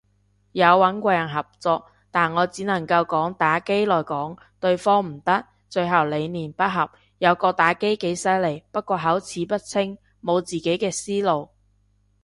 [0.53, 6.89] 有穩過人合作，但我只能夠講打機來講，對方唔得，最後理念不合，
[7.19, 11.49] 有個打機几犀利，不過口齒不清，無自己嘅思路。